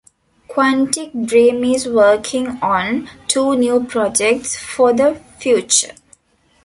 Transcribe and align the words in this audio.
Quantic 0.49 1.11
Dream 1.27 1.63
is 1.63 1.85
working 1.85 2.57
on 2.63 3.07
two 3.27 3.55
new 3.55 3.83
projects 3.83 4.55
for 4.55 4.91
the 4.91 5.21
future. 5.37 5.93